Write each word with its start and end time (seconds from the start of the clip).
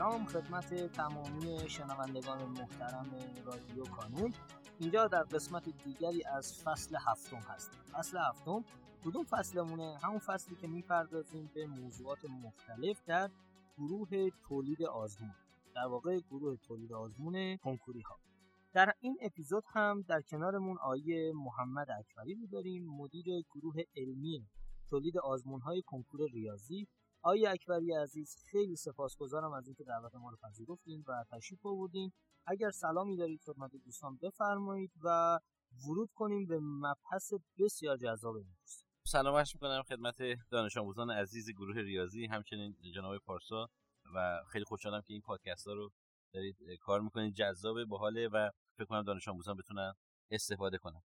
احترام 0.00 0.26
خدمت 0.26 0.74
تمامی 0.92 1.68
شنوندگان 1.68 2.48
محترم 2.48 3.10
رادیو 3.44 3.84
کانون. 3.84 4.34
اینجا 4.78 5.08
در 5.08 5.22
قسمت 5.22 5.68
دیگری 5.84 6.24
از 6.24 6.62
فصل 6.62 6.96
هفتم 7.06 7.36
هست 7.36 7.70
فصل 7.92 8.18
هفتم 8.18 8.64
کدوم 9.04 9.24
فصلمونه؟ 9.24 9.98
همون 10.02 10.18
فصلی 10.18 10.56
که 10.56 10.66
می‌پردازیم 10.66 11.50
به 11.54 11.66
موضوعات 11.66 12.18
مختلف 12.24 13.02
در 13.06 13.30
گروه 13.78 14.30
تولید 14.48 14.82
آزمون. 14.82 15.34
در 15.74 15.86
واقع 15.86 16.20
گروه 16.20 16.56
تولید 16.56 16.92
آزمون 16.92 17.56
کنکوری 17.56 18.00
ها 18.00 18.18
در 18.72 18.94
این 19.00 19.16
اپیزود 19.20 19.64
هم 19.66 20.04
در 20.08 20.20
کنارمون 20.20 20.78
آیه 20.82 21.32
محمد 21.34 21.90
اکبری 21.90 22.34
رو 22.34 22.46
داریم 22.46 22.86
مدیر 22.86 23.24
گروه 23.54 23.82
علمی 23.96 24.46
تولید 24.90 25.18
آزمون 25.18 25.60
های 25.60 25.82
کنکور 25.82 26.20
ریاضی. 26.32 26.88
آیه 27.22 27.50
اکبری 27.50 27.92
عزیز 27.92 28.36
خیلی 28.50 28.76
سپاسگزارم 28.76 29.52
از 29.52 29.66
اینکه 29.66 29.84
دعوت 29.84 30.14
ما 30.14 30.30
رو 30.30 30.36
پذیرفتین 30.42 31.04
و 31.08 31.24
تشریف 31.30 31.66
آوردین. 31.66 32.12
اگر 32.46 32.70
سلامی 32.70 33.16
دارید 33.16 33.40
خدمت 33.46 33.70
دوستان 33.84 34.18
بفرمایید 34.22 34.92
و 35.04 35.38
ورود 35.86 36.10
کنیم 36.14 36.46
به 36.46 36.58
مبحث 36.62 37.32
بسیار 37.58 37.96
جذاب 37.96 38.36
امروز. 38.36 38.84
سلام 39.06 39.34
عرض 39.34 39.54
می‌کنم 39.54 39.82
خدمت 39.82 40.16
دانش 40.50 40.76
آموزان 40.76 41.10
عزیز 41.10 41.50
گروه 41.50 41.76
ریاضی 41.76 42.26
همچنین 42.26 42.76
جناب 42.94 43.18
پارسا 43.18 43.68
و 44.14 44.40
خیلی 44.52 44.64
خوشحالم 44.64 45.00
که 45.00 45.12
این 45.12 45.22
پادکست 45.22 45.66
ها 45.66 45.72
رو 45.72 45.90
دارید 46.34 46.56
کار 46.80 47.00
می‌کنید. 47.00 47.34
جذاب 47.34 47.84
باحاله 47.84 48.28
و 48.28 48.50
فکر 48.76 48.86
کنم 48.86 49.02
دانش 49.02 49.28
آموزان 49.28 49.56
بتونن 49.56 49.92
استفاده 50.30 50.78
کنن. 50.78 51.02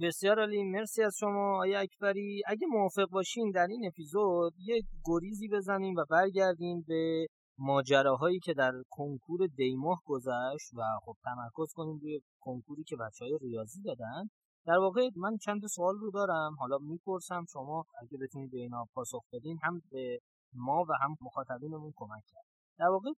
بسیار 0.00 0.40
عالی 0.40 0.64
مرسی 0.64 1.02
از 1.02 1.16
شما 1.20 1.58
آیا 1.58 1.80
اکبری. 1.80 2.42
اگه 2.46 2.66
موافق 2.66 3.10
باشین 3.10 3.50
در 3.50 3.66
این 3.70 3.86
اپیزود 3.86 4.54
یه 4.58 4.82
گریزی 5.04 5.48
بزنیم 5.48 5.94
و 5.94 6.04
برگردیم 6.10 6.84
به 6.88 7.26
ماجراهایی 7.58 8.38
که 8.38 8.54
در 8.54 8.72
کنکور 8.90 9.46
دیماه 9.56 10.02
گذشت 10.04 10.74
و 10.76 10.82
خب 11.04 11.14
تمرکز 11.24 11.72
کنیم 11.74 11.98
روی 11.98 12.20
کنکوری 12.40 12.84
که 12.84 12.96
بچه 12.96 13.24
های 13.24 13.38
ریاضی 13.40 13.82
دادن. 13.82 14.24
در 14.66 14.78
واقع 14.78 15.08
من 15.16 15.36
چند 15.36 15.66
سوال 15.66 15.94
رو 15.94 16.10
دارم. 16.10 16.56
حالا 16.58 16.78
می‌پرسم 16.78 17.44
شما 17.52 17.84
اگه 18.02 18.18
بتونید 18.18 18.50
به 18.50 18.58
اینا 18.58 18.84
پاسخ 18.94 19.24
بدین 19.32 19.58
هم 19.62 19.80
به 19.90 20.18
ما 20.54 20.84
و 20.88 20.92
هم 21.02 21.16
مخاطبینمون 21.20 21.92
کمک 21.96 22.22
کرد. 22.26 22.44
در 22.78 22.88
واقع 22.88 23.10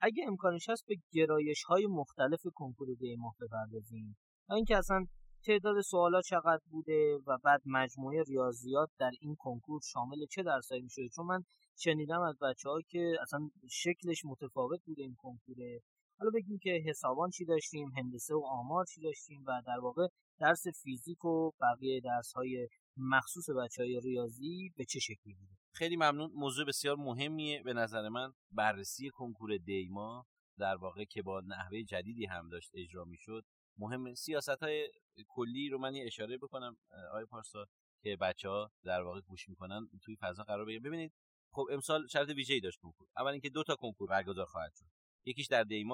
اگه 0.00 0.24
امکانش 0.26 0.68
هست 0.68 0.84
به 0.86 0.94
گرایش 1.12 1.62
های 1.62 1.86
مختلف 1.86 2.40
کنکور 2.54 2.88
دیماه 2.98 3.34
بپردازیم. 3.40 4.16
و 4.48 4.52
اینکه 4.52 4.76
اصلا 4.76 5.04
تعداد 5.46 5.80
سوالات 5.80 6.24
چقدر 6.24 6.62
بوده 6.70 7.18
و 7.26 7.38
بعد 7.44 7.62
مجموعه 7.66 8.22
ریاضیات 8.22 8.90
در 8.98 9.10
این 9.20 9.36
کنکور 9.38 9.80
شامل 9.92 10.26
چه 10.30 10.42
درسایی 10.42 10.82
میشه 10.82 11.08
چون 11.08 11.26
من 11.26 11.44
شنیدم 11.76 12.20
از 12.20 12.38
بچه 12.38 12.68
ها 12.68 12.80
که 12.88 13.16
اصلا 13.22 13.50
شکلش 13.70 14.24
متفاوت 14.24 14.80
بوده 14.84 15.02
این 15.02 15.14
کنکوره. 15.18 15.80
حالا 16.18 16.30
بگیم 16.34 16.58
که 16.58 16.82
حسابان 16.86 17.30
چی 17.30 17.44
داشتیم 17.44 17.88
هندسه 17.96 18.34
و 18.34 18.42
آمار 18.46 18.84
چی 18.84 19.00
داشتیم 19.00 19.44
و 19.46 19.62
در 19.66 19.80
واقع 19.82 20.06
درس 20.38 20.62
فیزیک 20.82 21.24
و 21.24 21.50
بقیه 21.60 22.00
درس 22.00 22.32
های 22.32 22.68
مخصوص 22.96 23.50
بچه 23.50 23.82
های 23.82 24.00
ریاضی 24.00 24.72
به 24.76 24.84
چه 24.84 24.98
شکلی 24.98 25.34
بوده؟ 25.34 25.52
خیلی 25.72 25.96
ممنون. 25.96 26.30
موضوع 26.34 26.66
بسیار 26.66 26.96
مهمیه. 26.96 27.62
به 27.62 27.72
نظر 27.72 28.08
من 28.08 28.32
بررسی 28.50 29.10
کنکور 29.10 29.56
دیما 29.56 30.24
در 30.58 30.76
واقع 30.76 31.04
که 31.04 31.22
با 31.22 31.40
نحوه 31.40 31.82
جدیدی 31.82 32.26
هم 32.26 32.48
داشت 32.48 32.70
اجرا 32.74 33.04
می‌شد 33.04 33.44
مهم 33.78 34.14
سیاست 34.14 34.62
های 34.62 34.90
کلی 35.28 35.68
رو 35.68 35.78
من 35.78 35.94
یه 35.94 36.06
اشاره 36.06 36.38
بکنم 36.38 36.76
آقای 37.08 37.24
پارسا 37.24 37.66
که 38.02 38.16
بچه 38.16 38.48
ها 38.48 38.70
در 38.84 39.02
واقع 39.02 39.20
گوش 39.20 39.48
می‌کنن 39.48 39.88
توی 40.02 40.16
فضا 40.16 40.42
قرار 40.42 40.64
بگیرن. 40.64 40.82
ببینید 40.82 41.12
خب 41.52 41.66
امسال 41.72 42.06
شرط 42.06 42.28
ویژه‌ای 42.28 42.60
داشت 42.60 42.80
کنکور. 42.80 43.08
اول 43.16 43.30
اینکه 43.30 43.50
دو 43.50 43.62
تا 43.62 43.76
کنکور 43.76 44.08
برگزار 44.08 44.46
خواهد 44.46 44.72
شد. 44.74 44.86
یکیش 45.24 45.46
در 45.46 45.62
دی 45.62 45.84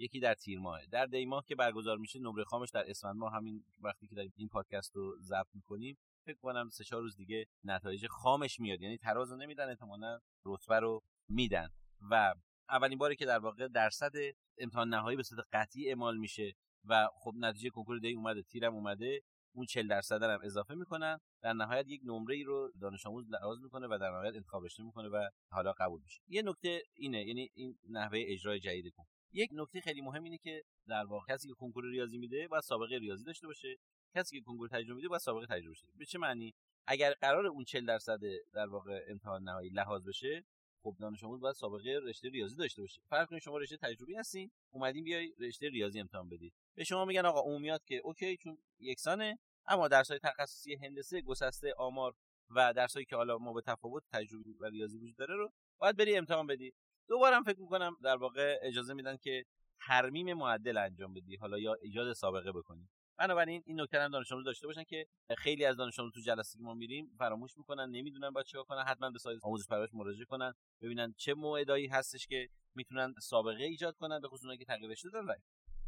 یکی 0.00 0.20
در 0.20 0.34
تیر 0.34 0.58
ماه 0.58 0.86
در 0.86 1.06
دی 1.06 1.26
ماه 1.26 1.44
که 1.48 1.54
برگزار 1.54 1.98
میشه 1.98 2.18
نمره 2.18 2.44
خامش 2.44 2.70
در 2.70 2.90
اسفند 2.90 3.16
ماه. 3.16 3.34
همین 3.34 3.64
وقتی 3.80 4.06
که 4.06 4.14
داریم 4.14 4.32
این 4.36 4.48
پادکست 4.48 4.96
رو 4.96 5.16
ضبط 5.20 5.46
می‌کنیم 5.54 5.98
فکر 6.24 6.38
کنم 6.38 6.68
سه 6.68 6.84
چهار 6.84 7.02
روز 7.02 7.16
دیگه 7.16 7.46
نتایج 7.64 8.06
خامش 8.06 8.60
میاد. 8.60 8.80
یعنی 8.80 8.98
تراز 8.98 9.32
نمیدن 9.32 9.68
احتمالاً 9.68 10.20
رتبه 10.44 10.80
رو 10.80 11.02
میدن. 11.28 11.68
و 12.10 12.34
اولین 12.68 12.98
باری 12.98 13.16
که 13.16 13.26
در 13.26 13.38
واقع 13.38 13.68
درصد 13.68 14.12
امتحان 14.58 14.88
نهایی 14.88 15.16
به 15.16 15.22
صورت 15.22 15.46
قطعی 15.52 15.88
اعمال 15.88 16.16
میشه 16.16 16.54
و 16.84 17.08
خب 17.14 17.32
نتیجه 17.36 17.70
کنکور 17.70 17.98
دی 17.98 18.14
اومده 18.14 18.42
تیرم 18.42 18.74
اومده 18.74 19.20
اون 19.54 19.66
40 19.66 19.88
درصد 19.88 20.22
هم 20.22 20.40
اضافه 20.42 20.74
می‌کنن. 20.74 21.18
در 21.42 21.52
نهایت 21.52 21.88
یک 21.88 22.00
نمره 22.04 22.34
ای 22.34 22.44
رو 22.44 22.72
دانش 22.80 23.06
آموز 23.06 23.30
لحاظ 23.30 23.58
می‌کنه 23.62 23.86
و 23.86 23.98
در 24.00 24.10
نهایت 24.10 24.34
انتخاب 24.34 24.64
رشته 24.64 24.82
می‌کنه 24.82 25.08
و 25.08 25.28
حالا 25.50 25.72
قبول 25.72 26.00
میشه. 26.04 26.22
یه 26.28 26.42
نکته 26.42 26.82
اینه 26.94 27.26
یعنی 27.26 27.50
این 27.54 27.78
نحوه 27.90 28.18
اجرای 28.26 28.60
جدید 28.60 28.92
کن 28.94 29.04
یک 29.32 29.50
نکته 29.52 29.80
خیلی 29.80 30.00
مهم 30.00 30.24
اینه 30.24 30.38
که 30.38 30.62
در 30.86 31.04
واقع 31.04 31.34
کسی 31.34 31.48
که 31.48 31.54
کنکور 31.54 31.84
ریاضی 31.84 32.18
میده 32.18 32.48
باید 32.48 32.62
سابقه 32.62 32.98
ریاضی 32.98 33.24
داشته 33.24 33.46
باشه. 33.46 33.76
کسی 34.14 34.38
که 34.38 34.44
کنکور 34.44 34.68
تجربه 34.68 34.94
میده 34.94 35.08
باید 35.08 35.20
سابقه 35.20 35.46
تجربه 35.46 35.68
داشته 35.68 35.88
به 35.98 36.04
چه 36.04 36.18
معنی؟ 36.18 36.54
اگر 36.86 37.14
قرار 37.20 37.46
اون 37.46 37.64
40 37.64 37.86
درصد 37.86 38.18
در 38.54 38.68
واقع 38.68 39.04
امتحان 39.08 39.42
نهایی 39.42 39.70
لحاظ 39.70 40.08
بشه 40.08 40.44
خب 40.82 40.96
دانش 41.00 41.24
آموز 41.24 41.40
باید 41.40 41.54
سابقه 41.54 41.98
رشته 42.02 42.28
ریاضی 42.28 42.56
داشته 42.56 42.82
باشه. 42.82 43.02
فرض 43.10 43.28
کنید 43.28 43.42
شما 43.42 43.58
رشته 43.58 43.76
تجربی 43.76 44.14
هستین 44.14 44.50
اومدین 44.70 45.04
بیای 45.04 45.34
رشته 45.38 45.68
ریاضی 45.68 46.00
امتحان 46.00 46.28
بدید. 46.28 46.52
به 46.74 46.84
شما 46.84 47.04
میگن 47.04 47.26
آقا 47.26 47.40
عمومیات 47.40 47.86
که 47.86 48.00
اوکی 48.04 48.36
چون 48.36 48.58
یکسانه 48.78 49.38
اما 49.66 49.88
درسای 49.88 50.18
تخصصی 50.18 50.74
هندسه 50.74 51.20
گسسته 51.20 51.74
آمار 51.78 52.14
و 52.50 52.72
درسایی 52.72 53.06
که 53.06 53.16
حالا 53.16 53.38
ما 53.38 53.52
به 53.52 53.62
تفاوت 53.66 54.02
تجربی 54.12 54.52
و 54.60 54.64
ریاضی 54.64 54.98
وجود 54.98 55.16
داره 55.16 55.34
رو 55.34 55.52
باید 55.78 55.96
بری 55.96 56.16
امتحان 56.16 56.46
بدی. 56.46 56.72
هم 57.10 57.42
فکر 57.42 57.60
می‌کنم 57.60 57.96
در 58.02 58.16
واقع 58.16 58.58
اجازه 58.62 58.94
میدن 58.94 59.16
که 59.16 59.44
ترمیم 59.86 60.32
معدل 60.32 60.76
انجام 60.76 61.14
بدی 61.14 61.36
حالا 61.36 61.58
یا 61.58 61.74
ایجاد 61.74 62.12
سابقه 62.12 62.52
بکنی. 62.52 62.88
بنابراین 63.18 63.62
این 63.66 63.80
نکته 63.80 64.00
هم 64.00 64.10
دانش 64.10 64.32
داشته 64.44 64.66
باشن 64.66 64.84
که 64.84 65.06
خیلی 65.38 65.64
از 65.64 65.76
دانش 65.76 65.96
تو 65.96 66.20
جلسه 66.24 66.58
که 66.58 66.64
ما 66.64 66.74
میریم 66.74 67.16
فراموش 67.18 67.58
می‌کنن 67.58 67.90
نمی‌دونن 67.90 68.30
باید 68.30 68.46
چیکار 68.46 68.64
کنن 68.64 68.82
حتما 68.82 69.10
به 69.10 69.18
سایت 69.18 69.38
آموزش 69.42 69.66
پرورش 69.66 69.90
مراجعه 69.92 70.24
کنن 70.24 70.54
ببینن 70.82 71.14
چه 71.16 71.34
موعدایی 71.34 71.86
هستش 71.86 72.26
که 72.26 72.48
می‌تونن 72.74 73.14
سابقه 73.22 73.64
ایجاد 73.64 73.96
کنن 73.96 74.20
به 74.20 74.28
خصوص 74.28 74.58
که 74.58 74.64
تغییر 74.64 74.90
رشته 74.90 75.10
دادن 75.10 75.34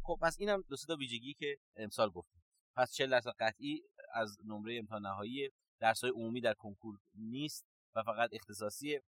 خب 0.03 0.19
پس 0.21 0.35
اینم 0.39 0.63
دو 0.69 0.75
تا 0.87 0.95
ویژگی 0.95 1.33
که 1.33 1.57
امسال 1.75 2.09
گفتیم. 2.09 2.43
پس 2.75 2.93
40 2.93 3.09
درصد 3.09 3.33
قطعی 3.39 3.81
از 4.13 4.37
نمره 4.45 4.77
امتحان 4.77 5.01
نهایی 5.01 5.49
درس‌های 5.79 6.11
عمومی 6.11 6.41
در 6.41 6.53
کنکور 6.53 6.99
نیست 7.15 7.65
و 7.95 8.03
فقط 8.03 8.29
اختصاصیه 8.33 9.03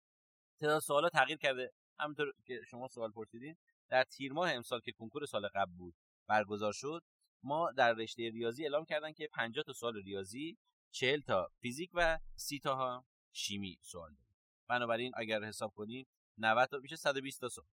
تعداد 0.60 0.80
سوالا 0.80 1.08
تغییر 1.08 1.38
کرده. 1.38 1.72
همونطور 1.98 2.32
که 2.46 2.60
شما 2.70 2.88
سوال 2.88 3.10
پرسیدین 3.10 3.56
در 3.88 4.04
تیر 4.04 4.32
ماه 4.32 4.52
امسال 4.52 4.80
که 4.80 4.92
کنکور 4.92 5.26
سال 5.26 5.48
قبل 5.48 5.72
بود 5.72 5.94
برگزار 6.28 6.72
شد 6.72 7.02
ما 7.42 7.72
در 7.72 7.92
رشته 7.92 8.30
ریاضی 8.30 8.62
اعلام 8.62 8.84
کردن 8.84 9.12
که 9.12 9.28
50 9.32 9.64
تا 9.64 9.72
سوال 9.72 10.02
ریاضی 10.02 10.58
40 10.90 11.20
تا 11.20 11.50
فیزیک 11.60 11.90
و 11.94 12.18
30 12.36 12.58
تا 12.58 12.76
ها 12.76 13.04
شیمی 13.32 13.78
سوال 13.82 14.10
داریم. 14.10 14.36
بنابراین 14.68 15.12
اگر 15.16 15.44
حساب 15.44 15.72
کنیم 15.74 16.06
90 16.38 16.68
تا 16.68 16.78
میشه 16.78 16.96
120 16.96 17.40
تا 17.40 17.48
سوال. 17.48 17.66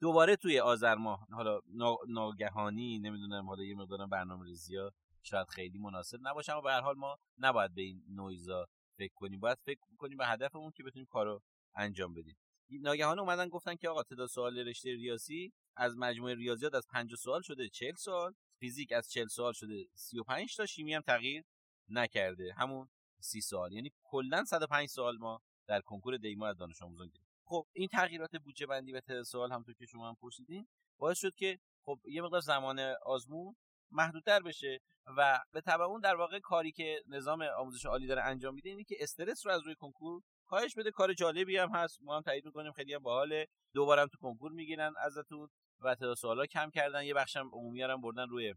دوباره 0.00 0.36
توی 0.36 0.60
آذر 0.60 0.94
ماه 0.94 1.26
حالا 1.30 1.60
ناگهانی 2.08 2.98
نمی‌دونم 2.98 3.46
حالا 3.46 3.64
یه 3.64 3.74
مقدار 3.74 4.06
برنامه 4.06 4.44
ریزی 4.44 4.76
ها 4.76 4.92
شاید 5.22 5.48
خیلی 5.48 5.78
مناسب 5.78 6.18
نباشه 6.22 6.52
اما 6.52 6.60
به 6.60 6.72
هر 6.72 6.80
حال 6.80 6.96
ما 6.96 7.18
نباید 7.38 7.74
به 7.74 7.82
این 7.82 8.02
نویزا 8.08 8.66
فکر 8.96 9.12
کنیم. 9.14 9.40
باید 9.40 9.58
فکر 9.64 9.80
کنیم 9.98 10.18
به 10.18 10.26
هدفمون 10.26 10.70
که 10.70 10.82
بتونیم 10.82 11.06
کارو 11.06 11.42
انجام 11.74 12.14
بدیم. 12.14 12.36
ناگهان 12.70 13.18
اومدن 13.18 13.48
گفتن 13.48 13.74
که 13.74 13.88
آقا 13.88 14.02
تعداد 14.02 14.28
سوال 14.28 14.58
رشته 14.58 14.90
ریاضی 14.90 15.52
از 15.76 15.96
مجموعه 15.96 16.34
ریاضیات 16.34 16.74
از 16.74 16.86
50 16.90 17.16
سوال 17.16 17.42
شده 17.42 17.68
40 17.68 17.94
سوال. 17.94 18.34
فیزیک 18.60 18.92
از 18.92 19.10
40 19.10 19.26
سوال 19.26 19.52
شده 19.52 19.88
35 19.94 20.56
تا 20.56 20.66
شیمی 20.66 20.94
هم 20.94 21.00
تغییر 21.00 21.44
نکرده 21.88 22.54
همون 22.58 22.88
30 23.20 23.40
سوال. 23.40 23.72
یعنی 23.72 23.92
کلا 24.02 24.44
105 24.44 24.88
سوال 24.88 25.18
ما 25.18 25.42
در 25.66 25.80
کنکور 25.80 26.16
دیما 26.16 26.46
از 26.46 26.56
دانش 26.56 26.82
آموزان 26.82 27.08
گرفتیم. 27.08 27.40
خب 27.44 27.66
این 27.72 27.88
تغییرات 27.88 28.36
بودجه 28.36 28.66
بندی 28.66 28.92
و 28.92 29.00
تعداد 29.00 29.22
سوال 29.22 29.52
هم 29.52 29.62
تو 29.62 29.72
که 29.72 29.86
شما 29.86 30.08
هم 30.08 30.14
پرسیدین 30.14 30.66
باعث 30.98 31.18
شد 31.18 31.34
که 31.34 31.58
خب 31.82 31.98
یه 32.04 32.22
مقدار 32.22 32.40
زمان 32.40 32.78
آزمون 33.06 33.56
محدودتر 33.90 34.40
بشه 34.40 34.80
و 35.16 35.40
به 35.52 35.60
تبع 35.60 35.84
اون 35.84 36.00
در 36.00 36.16
واقع 36.16 36.38
کاری 36.38 36.72
که 36.72 37.02
نظام 37.06 37.42
آموزش 37.42 37.86
عالی 37.86 38.06
داره 38.06 38.22
انجام 38.22 38.54
میده 38.54 38.68
اینه 38.68 38.84
که 38.84 38.96
استرس 39.00 39.46
رو 39.46 39.52
از 39.52 39.62
روی 39.64 39.74
کنکور 39.74 40.22
کاهش 40.46 40.74
بده. 40.74 40.90
کار 40.90 41.14
جالبی 41.14 41.56
هم 41.56 41.70
هست. 41.74 41.98
ما 42.02 42.16
هم 42.16 42.22
تایید 42.22 42.44
می‌کنیم. 42.44 42.72
خیلی 42.72 42.94
هم 42.94 43.02
باحاله. 43.02 43.46
دوباره 43.74 44.02
هم 44.02 44.08
تو 44.08 44.18
کنکور 44.18 44.52
می‌گیرن 44.52 44.94
ازتون. 44.98 45.48
و 45.80 45.94
تعداد 45.94 46.16
سوالا 46.16 46.46
کم 46.46 46.70
کردن. 46.70 47.04
یه 47.04 47.14
بخشم 47.14 47.50
عمومی 47.52 47.82
هم 47.82 48.00
بردن 48.00 48.28
روی 48.28 48.54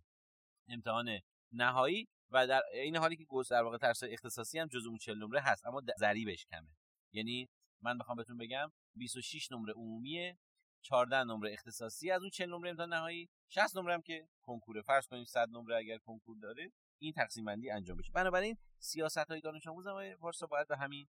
امتحان 0.68 1.20
نهایی 1.52 2.08
و 2.31 2.48
در 2.48 2.62
این 2.74 2.96
حالی 2.96 3.16
که 3.16 3.24
گوز 3.24 3.48
در 3.48 3.64
واقع 3.64 3.78
ترس 3.78 4.04
اختصاصی 4.04 4.60
هم 4.60 4.68
جزو 4.68 4.98
40 4.98 5.18
نمره 5.18 5.42
هست 5.42 5.66
اما 5.66 5.81
ضریبش 5.98 6.46
کمه. 6.46 6.70
یعنی 7.12 7.50
من 7.81 7.98
بخوام 7.98 8.18
بهتون 8.18 8.38
بگم 8.38 8.72
26 8.96 9.52
نمره 9.52 9.74
عمومیه 9.74 10.38
14 10.81 11.24
نمره 11.24 11.54
اختصاصی 11.54 12.12
از 12.12 12.22
اون 12.22 12.30
40 12.30 12.50
نمره 12.50 12.70
امتحان 12.70 12.94
نهایی 12.94 13.30
60 13.50 13.78
نمره 13.78 13.94
هم 13.94 14.02
که 14.02 14.28
کنکوره. 14.42 14.81
فرض 14.81 15.08
کنیم 15.08 15.24
100 15.24 15.50
نمره 15.50 15.75
اگر 15.75 15.98
کنکور 15.98 16.38
داره 16.42 16.72
این 17.00 17.14
تقسیم 17.14 17.46
بندی 17.46 17.72
انجام 17.72 17.98
بشه 17.98 18.12
بنابراین 18.12 18.58
سیاست 18.80 19.18
های 19.18 19.42
دانش 19.42 19.68
آموز 19.68 19.88
هم 19.88 20.16
پارسا 20.16 20.48
باید 20.48 20.68
به 20.68 20.78
همین 20.78 21.08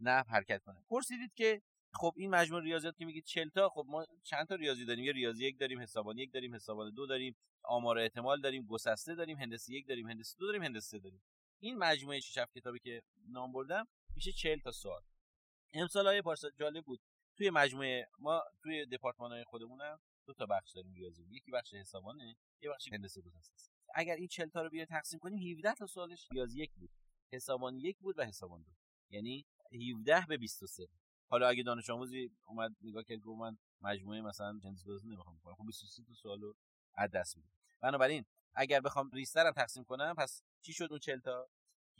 نحو 0.00 0.24
حرکت 0.28 0.62
کنه. 0.62 0.84
پرسیدید 0.88 1.34
که 1.34 1.62
خب 1.96 2.14
این 2.16 2.30
مجموع 2.30 2.62
ریاضیات 2.62 2.96
که 2.96 3.04
میگید 3.04 3.24
40 3.24 3.48
تا 3.48 3.68
خب 3.68 3.84
ما 3.88 4.06
چند 4.22 4.46
تا 4.46 4.54
ریاضی 4.54 4.84
داریم؟ 4.84 5.04
یه 5.04 5.12
ریاضی 5.12 5.46
یک 5.46 5.58
داریم 5.58 5.80
حسابان 5.80 6.18
یک 6.18 6.32
داریم 6.32 6.54
حسابان 6.54 6.94
دو 6.94 7.06
داریم 7.06 7.36
آمار 7.62 7.98
احتمال 7.98 8.40
داریم 8.40 8.66
گسسته 8.66 9.14
داریم 9.14 9.38
هندسه 9.38 9.72
یک 9.72 9.88
داریم 9.88 10.08
هندسه 10.08 10.36
دو 10.38 10.46
داریم 10.46 10.62
هندسه 10.62 10.98
داریم. 10.98 11.22
این 11.58 11.78
مجموعه 11.78 12.20
6 12.20 12.38
کتابی 12.54 12.78
که 12.78 13.02
نام 13.28 13.52
بردم 13.52 13.88
میشه 14.14 14.32
40 14.32 14.58
تا 14.58 14.72
سوال. 14.72 15.02
امسال 15.72 16.06
های 16.06 16.22
پارسال 16.22 16.50
جالب 16.58 16.84
بود. 16.84 17.00
توی 17.36 17.50
مجموعه 17.50 18.08
ما 18.18 18.42
توی 18.62 18.86
دپارتمان 18.86 19.32
های 19.32 19.44
خودمونم 19.44 20.00
دو 20.26 20.34
تا 20.34 20.46
بخش 20.46 20.72
داریم 20.72 20.94
ریاضی. 20.94 21.24
یکی 21.30 21.50
بخش 21.50 21.74
حسابانه 21.74 22.36
یه 22.62 22.70
بخش 22.70 22.92
هندسه 22.92 23.20
گسسته. 23.20 23.72
اگر 23.94 24.14
این 24.14 24.28
40 24.28 24.48
تا 24.48 24.62
رو 24.62 24.70
بیا 24.70 24.84
تقسیم 24.84 25.18
کنیم 25.18 25.56
17 25.56 25.74
تا 25.74 25.86
سوالش 25.86 26.28
ریاضی 26.32 26.62
یک 26.62 26.74
بود. 26.74 26.90
حسابان 27.32 27.78
یک 27.78 27.98
بود 27.98 28.18
و 28.18 28.24
حسابان 28.24 28.62
دو. 28.62 28.72
یعنی 29.10 29.46
17 29.72 30.26
به 30.28 30.36
23 30.36 30.86
حالا 31.28 31.48
اگه 31.48 31.62
دانش 31.62 31.90
آموزی 31.90 32.30
اومد 32.46 32.70
نگاه 32.82 33.02
کرد 33.02 33.18
گفت 33.18 33.40
من 33.40 33.56
مجموعه 33.80 34.20
مثلا 34.20 34.58
جنس 34.64 34.84
گذاشته 34.84 35.08
نمی‌خوام 35.08 35.38
کنم 35.38 35.54
خب 35.54 35.64
23 35.66 36.02
تا 36.04 36.14
سوالو 36.14 36.52
از 36.94 37.10
دست 37.10 37.36
میده 37.36 37.48
بنابراین 37.82 38.24
اگر 38.54 38.80
بخوام 38.80 39.10
ریسترم 39.10 39.52
تقسیم 39.52 39.84
کنم 39.84 40.14
پس 40.18 40.42
چی 40.60 40.72
شد 40.72 40.88
اون 40.90 40.98
40 40.98 41.18
تا؟ 41.18 41.48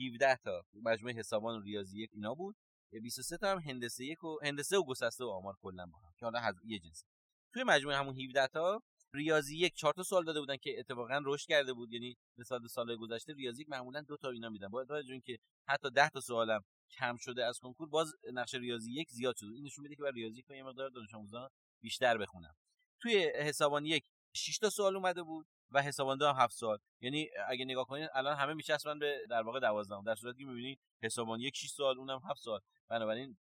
17 0.00 0.36
تا. 0.36 0.62
مجموعه 0.82 1.14
حسابان 1.14 1.58
و 1.58 1.62
ریاضی 1.62 2.02
یک 2.02 2.10
اینا 2.12 2.34
بود. 2.34 2.56
23 3.02 3.36
تا 3.36 3.50
هم 3.50 3.58
هندسه 3.58 4.04
یک 4.04 4.24
و 4.24 4.38
هندسه 4.42 4.78
و 4.78 4.84
گسسته 4.84 5.24
و 5.24 5.28
آمار 5.28 5.54
کلا 5.60 5.86
با 5.86 5.98
هم 5.98 6.12
که 6.18 6.26
حالا 6.26 6.52
یه 6.64 6.78
جنس. 6.78 7.04
توی 7.52 7.62
مجموعه 7.62 7.96
همون 7.96 8.20
17 8.20 8.46
تا 8.46 8.82
ریاضی 9.14 9.58
یک 9.58 9.74
چهار 9.74 9.94
تا 9.94 10.02
سوال 10.02 10.24
داده 10.24 10.40
بودن 10.40 10.56
که 10.56 10.76
اتفاقا 10.78 11.20
رشد 11.24 11.48
کرده 11.48 11.72
بود. 11.72 11.92
یعنی 11.92 12.16
نسبت 12.38 12.62
به 12.62 12.68
سال 12.68 12.96
گذشته 12.96 13.32
ریاضی 13.32 13.64
معمولا 13.68 14.00
دو 14.00 14.16
تا 14.16 14.30
اینا 14.30 14.48
میدن. 14.48 14.68
با 14.68 14.84
توجه 14.84 15.20
که 15.20 15.38
حتی 15.68 15.90
10 15.90 16.08
تا 16.08 16.20
سوالم 16.20 16.64
کم 16.90 17.16
شده 17.16 17.44
از 17.44 17.58
کنکور 17.58 17.88
باز 17.88 18.14
نقش 18.32 18.54
ریاضی 18.54 18.92
یک 18.92 19.10
زیاد 19.10 19.36
شده. 19.36 19.50
این 19.50 19.64
نشون 19.64 19.82
میده 19.82 19.96
که 19.96 20.02
برای 20.02 20.14
ریاضی 20.14 20.44
یه 20.50 20.62
مقدار 20.62 20.88
دانش 20.88 21.14
آموزان 21.14 21.50
بیشتر 21.80 22.18
بخونم. 22.18 22.54
توی 23.00 23.32
حسابان 23.34 23.86
یک 23.86 24.04
6 24.32 24.58
تا 24.58 24.70
سوال 24.70 24.96
اومده 24.96 25.22
بود 25.22 25.46
و 25.70 25.82
حسابان 25.82 26.18
دو 26.18 26.26
هم 26.26 26.36
7 26.36 26.54
سوال. 26.54 26.78
یعنی 27.00 27.28
اگه 27.48 27.64
نگاه 27.64 27.86
کنید 27.86 28.10
الان 28.14 28.36
همه 28.36 28.54
میچسبن 28.54 28.98
به 28.98 29.26
در 29.30 29.42
واقع 29.42 29.60
12 29.60 30.02
در 30.06 30.14
صورتی 30.14 30.38
که 30.38 30.44
می‌بینید 30.44 30.80
حسابان 31.02 31.40
یک 31.40 31.56
6 31.56 31.68
سوال 31.68 31.98
اونم 31.98 32.20
7 32.24 32.40
سوال. 32.40 32.60
بنابراین 32.88 33.36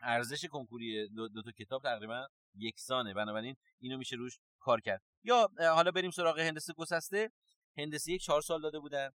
ارزش 0.00 0.44
کنکوری 0.44 1.08
دو, 1.08 1.28
دو 1.28 1.42
تا 1.42 1.50
کتاب 1.50 1.82
تقریبا 1.82 2.28
یکسانه. 2.54 3.14
بنابراین 3.14 3.56
اینو 3.80 3.98
میشه 3.98 4.16
روش 4.16 4.38
کار 4.58 4.80
کرد. 4.80 5.02
یا 5.24 5.50
حالا 5.58 5.90
بریم 5.90 6.10
سراغ 6.10 6.38
هندسه 6.38 6.72
گسسته. 6.72 7.30
هندسه 7.78 8.12
یک 8.12 8.22
چهار 8.22 8.42
سال 8.42 8.62
داده 8.62 8.78
بودن. 8.78 9.10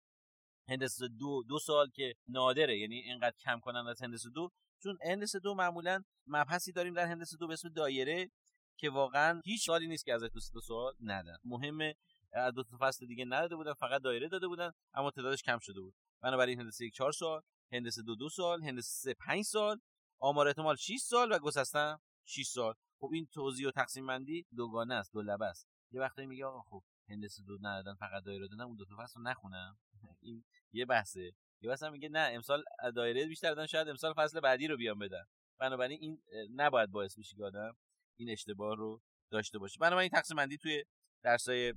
هندسه 0.69 1.07
دو 1.07 1.44
دو 1.50 1.60
سال 1.60 1.89
که 1.89 2.13
نادره 2.27 2.80
یعنی 2.80 2.95
اینقدر 2.95 3.36
کم 3.39 3.60
کنن 3.60 3.88
از 3.88 4.01
هندسه 4.01 4.30
دو. 4.30 4.50
چون 4.83 4.98
هندسه 5.06 5.39
دو 5.39 5.54
معمولا 5.54 6.04
مبحثی 6.27 6.71
داریم 6.71 6.94
در 6.94 7.06
هندسه 7.06 7.38
دو 7.38 7.48
به 7.48 7.54
اسم 7.54 7.69
دایره 7.69 8.30
که 8.77 8.89
واقعا 8.89 9.42
هیچ 9.45 9.66
سوالی 9.66 9.88
نیست 9.88 10.06
که 10.06 10.13
از 10.13 10.24
دو 10.54 10.62
سوال 10.62 10.94
ندن. 11.00 11.38
مهمه 11.44 11.95
از 12.33 12.54
دو 12.54 12.63
فصل 12.80 13.06
دیگه 13.06 13.25
نداده 13.25 13.56
بودن 13.56 13.74
فقط 13.74 14.01
دایره 14.01 14.27
داده 14.27 14.48
بودن 14.48 14.71
اما 14.94 15.12
تعدادش 15.12 15.44
کم 15.44 15.60
شده 15.62 15.81
بود. 15.81 15.94
بنابراین 16.21 16.60
هندسه 16.60 16.86
یک 16.86 16.94
چهار 16.94 17.12
سال 17.12 17.42
هندسه 17.72 18.01
دو 18.01 18.15
دو 18.15 18.30
سال 18.30 18.63
هندسه 18.63 18.89
سه 18.89 19.13
پنج 19.13 19.44
سال 19.44 19.80
آمار 20.19 20.48
احتمال 20.48 20.75
6 20.75 20.98
سال 20.98 21.31
و 21.31 21.39
گسستن 21.39 21.98
6 22.25 22.48
سال. 22.48 22.74
خب 23.00 23.10
این 23.13 23.27
توضیح 23.33 23.68
و 23.68 23.72
تقسیم 23.72 24.07
بندی 24.07 24.45
دوگانه 24.56 24.94
است 24.94 25.13
دو 25.13 25.22
لبه 25.22 25.45
است. 25.45 25.68
یه 25.92 26.01
وقتی 26.01 26.25
میگه 26.25 26.45
آقا 26.45 26.62
خب 26.62 26.83
هندسه 27.10 27.44
دو 27.44 27.57
ندادن 27.62 27.95
فقط 27.95 28.24
دایره 28.24 28.48
دادن 28.48 28.62
اون 28.62 28.75
دو 28.75 28.86
تا 28.86 28.95
فصل 29.04 29.22
نخونم 29.22 29.77
این 30.21 30.44
یه 30.71 30.86
بحثه. 30.86 31.31
یه 31.62 31.69
واسه 31.69 31.89
میگه 31.89 32.10
نه 32.10 32.30
امسال 32.33 32.63
دایره 32.95 33.27
بیشتر 33.27 33.50
دادن 33.50 33.66
شاید 33.66 33.88
امسال 33.88 34.13
فصل 34.18 34.39
بعدی 34.39 34.68
رو 34.68 34.77
بیان 34.77 35.00
بدن. 35.00 35.24
بنابراین 35.60 36.00
این 36.01 36.21
نباید 36.56 36.92
باعث 36.92 37.19
بشه 37.19 37.36
که 37.36 37.44
آدم 37.44 37.74
این 38.19 38.30
اشتباه 38.30 38.75
رو 38.75 39.01
داشته 39.31 39.60
باشه. 39.60 39.77
بنابراین 39.81 40.10
تقسیم 40.10 40.38
بندی 40.38 40.57
توی 40.57 40.83
درسای 41.24 41.74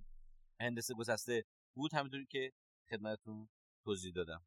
هندسه 0.60 0.94
گسسته 0.94 1.44
بود 1.76 1.94
همونطوری 1.94 2.26
که 2.26 2.52
خدمتتون 2.90 3.48
توضیح 3.84 4.12
دادم. 4.12 4.44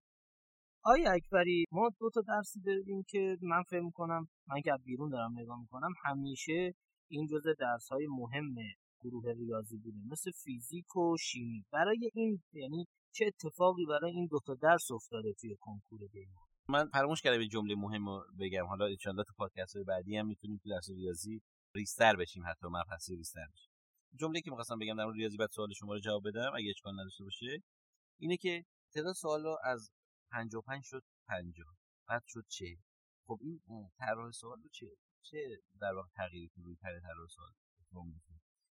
آیا 0.84 1.12
اکبری 1.12 1.66
ما 1.72 1.90
دو 2.00 2.10
تا 2.10 2.22
درسی 2.28 2.62
داریم 2.62 3.04
که 3.10 3.38
من 3.42 3.64
فکر 3.64 3.80
می‌کنم 3.82 4.28
من 4.48 4.62
که 4.62 4.72
بیرون 4.84 5.10
دارم 5.10 5.40
نگاه 5.40 5.62
می‌کنم 5.62 5.94
همیشه 6.04 6.74
این 7.12 7.28
جزء 7.28 7.54
درس 7.60 7.88
های 7.92 8.08
مهم 8.10 8.56
گروه 9.00 9.32
ریاضی 9.32 9.78
بوده 9.78 9.98
مثل 10.12 10.32
فیزیک 10.44 10.96
و 10.96 11.18
شیمی. 11.18 11.66
برای 11.72 12.10
این 12.14 12.44
یعنی 12.54 12.86
چه 13.16 13.26
اتفاقی 13.26 13.86
برای 13.86 14.12
این 14.12 14.28
دو 14.32 14.40
تا 14.46 14.56
درس 14.56 14.92
افتاده 14.92 15.34
توی 15.34 15.56
کنکور 15.60 16.00
دیما 16.12 16.48
من 16.70 16.90
فراموش 16.90 17.22
کردم 17.22 17.42
یه 17.42 17.48
جمله 17.48 17.76
مهم 17.76 18.10
رو 18.10 18.26
بگم. 18.40 18.66
حالا 18.66 18.86
ان 18.86 19.24
تو 19.24 19.34
پادکست 19.38 19.76
های 19.76 19.86
بعدی 19.86 20.18
هم 20.18 20.28
می‌تونیم 20.28 20.60
تو 20.64 20.70
درس 20.70 20.90
ریاضی 20.90 21.42
ریستر 21.76 22.16
بشیم 22.16 22.44
حتی 22.48 22.68
مبحثی 22.68 23.16
ریستر 23.16 23.46
بشیم. 23.54 23.72
جمله 24.20 24.42
که 24.42 24.52
می‌خواستم 24.52 24.80
بگم 24.80 24.96
در 24.98 25.12
ریاضی 25.12 25.38
بعد 25.38 25.50
سوال 25.52 25.74
شما 25.74 25.94
رو 25.94 26.00
جواب 26.00 26.28
بدم 26.28 26.52
اگه 26.56 26.70
اشکال 26.70 26.94
نداشته 27.00 27.24
باشه 27.24 27.64
اینه 28.20 28.38
که 28.38 28.66
تعداد 28.94 29.14
سوال 29.14 29.44
رو 29.44 29.58
از 29.64 29.92
55 30.32 30.84
شد 30.86 31.04
50 31.28 31.66
بعد 32.08 32.24
شد 32.28 32.46
چه 32.50 32.78
خب 33.28 33.40
این 33.42 33.62
طراح 33.98 34.32
سوال 34.32 34.58
رو 34.64 34.70
چه 34.70 34.88
چه 35.22 35.38
در 35.82 35.94
واقع 35.94 36.08
تغییری 36.16 36.50
تو 36.56 36.62
روی 36.62 36.76
طراح 36.76 37.28
سوال 37.28 37.52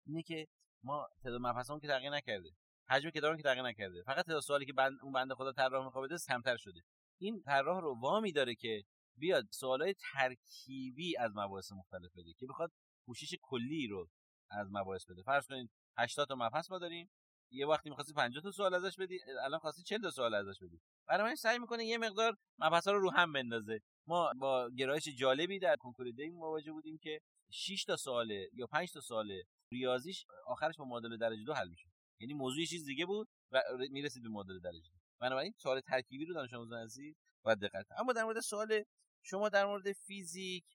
اینه 0.06 0.24
که 0.24 0.48
ما 0.84 1.08
تعداد 1.24 1.42
مبحثمون 1.42 1.80
که 1.80 1.88
تغییر 1.88 2.12
نکرده. 2.12 2.50
حجم 2.90 3.10
کتابمون 3.10 3.38
که 3.38 3.44
تغییر 3.44 3.66
نکرده. 3.66 4.04
فقط 4.04 4.26
تعداد 4.26 4.42
سوالی 4.42 4.66
که 4.66 4.74
بند 4.74 4.98
اون 5.04 5.14
بنده 5.14 5.36
خدا 5.36 5.52
طراح 5.52 5.86
می‌خواد 5.86 6.10
بده 6.10 6.18
کمتر 6.28 6.58
شده. 6.58 6.82
این 7.22 7.42
طراح 7.42 7.82
رو 7.82 8.00
وامی 8.00 8.32
داره 8.32 8.56
که 8.56 8.84
بیاد 9.18 9.46
سوالای 9.52 9.96
ترکیبی 10.14 11.18
از 11.18 11.32
مباحث 11.36 11.72
مختلف 11.72 12.12
بده 12.18 12.34
که 12.40 12.46
بخواد 12.48 12.72
پوشش 13.06 13.36
کلی 13.42 13.88
رو 13.88 14.10
از 14.52 14.68
مباحث 14.72 15.06
بده. 15.06 15.24
فرض 15.24 15.48
کنید 15.48 15.70
80 15.98 16.28
تا 16.28 16.36
مبحث 16.36 16.72
ما 16.72 16.80
داریم. 16.80 17.10
یه 17.52 17.68
وقتی 17.68 17.90
می‌خواستی 17.90 18.14
50 18.14 18.44
تا 18.44 18.52
سوال 18.52 18.74
ازش 18.74 19.00
بدی 19.00 19.20
الان 19.44 19.60
خواستی 19.60 19.84
40 19.84 20.02
تا 20.02 20.12
سوال 20.12 20.34
ازش 20.34 20.60
بدی. 20.64 20.82
برای 21.08 21.24
من 21.30 21.36
سعی 21.36 21.60
می‌کنه 21.60 21.86
یه 21.86 21.98
مقدار 21.98 22.38
مبحثا 22.60 22.92
رو 22.92 23.00
رو 23.00 23.12
هم 23.12 23.34
بندازه. 23.34 23.80
ما 24.08 24.34
با 24.40 24.70
گرایش 24.78 25.08
جالبی 25.08 25.60
در 25.60 25.76
کنکور 25.76 26.12
دی 26.12 26.30
مواجه 26.30 26.72
بودیم 26.72 26.98
که 26.98 27.22
6 27.52 27.84
تا 27.84 27.96
سواله 27.96 28.50
یا 28.54 28.68
5 28.68 28.94
تا 28.94 29.02
سواله 29.02 29.44
ریاضیش 29.72 30.26
آخرش 30.46 30.78
با 30.78 30.86
معادله 30.86 31.18
درجه 31.18 31.44
دو 31.44 31.54
حل 31.54 31.70
میشه 31.70 31.90
یعنی 32.20 32.34
موضوع 32.34 32.66
چیز 32.66 32.86
دیگه 32.86 33.06
بود 33.06 33.28
و 33.52 33.62
می‌رسید 33.92 34.24
به 34.24 34.30
معادله 34.30 34.60
درجه. 34.60 34.92
بنابراین 35.20 35.54
سوال 35.58 35.80
ترکیبی 35.80 36.26
رو 36.26 36.34
دانش 36.34 36.54
آموزان 36.54 36.84
عزیز 36.84 37.16
باید 37.44 37.60
دقت 37.60 37.86
اما 38.00 38.14
در 38.14 38.24
مورد 38.24 38.40
سوال 38.40 38.84
شما 39.24 39.50
در 39.50 39.66
مورد 39.66 39.92
فیزیک 39.92 40.66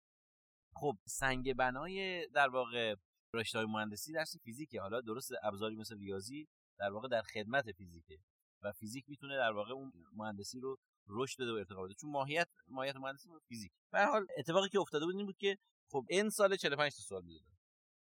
خب 0.75 0.97
سنگ 1.07 1.55
بنای 1.55 2.29
در 2.29 2.49
واقع 2.49 2.95
رشته 3.35 3.59
های 3.59 3.67
مهندسی 3.67 4.13
درس 4.13 4.37
فیزیکه. 4.45 4.81
حالا 4.81 5.01
درست 5.01 5.31
ابزاری 5.43 5.77
مثل 5.77 5.99
ریاضی 5.99 6.49
در 6.79 6.91
واقع 6.91 7.09
در 7.09 7.23
خدمت 7.23 7.73
فیزیکه 7.73 8.19
و 8.63 8.73
فیزیک 8.73 9.05
می‌تونه 9.09 9.37
در 9.37 9.53
واقع 9.53 9.73
اون 9.73 9.93
مهندسی 10.13 10.61
رو 10.61 10.77
رشد 11.09 11.43
بده 11.43 11.53
و 11.53 11.55
ارتقا 11.55 11.83
بده. 11.83 11.95
چون 11.95 12.11
ماهیت 12.11 12.49
ماهیت 12.69 12.97
مهندسی 12.97 13.29
فیزیک. 13.49 13.73
به 13.93 14.05
حال 14.05 14.27
اتفاقی 14.39 14.69
که 14.69 14.81
افتاده 14.81 15.05
بود 15.05 15.17
این 15.17 15.27
بود 15.27 15.37
که 15.37 15.59
خب 15.91 16.07
این 16.11 16.31
سال 16.31 16.57
45 16.57 16.97
تا 16.97 17.03
سوال 17.03 17.25
می‌دادن. 17.25 17.53